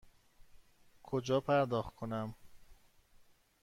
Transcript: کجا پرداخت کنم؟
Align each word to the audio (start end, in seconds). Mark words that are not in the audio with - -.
کجا 1.03 1.39
پرداخت 1.41 1.95
کنم؟ 1.95 2.35